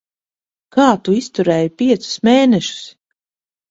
Kā 0.77 0.85
tu 1.03 1.15
izturēji 1.19 1.71
piecus 1.85 2.19
mēnešus? 2.33 2.85